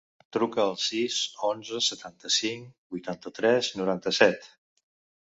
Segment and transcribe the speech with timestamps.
[0.35, 1.17] Truca al sis,
[1.51, 4.55] onze, setanta-cinc, vuitanta-tres, noranta-set.